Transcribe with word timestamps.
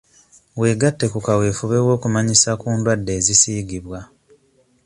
Weegatte 0.59 1.05
ku 1.13 1.19
kaweefube 1.25 1.77
w'okumanyisa 1.85 2.49
ku 2.61 2.67
ndwadde 2.77 3.11
ezisiigibwa. 3.19 3.99